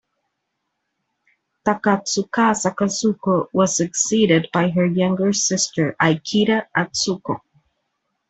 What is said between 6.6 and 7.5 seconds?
Atsuko.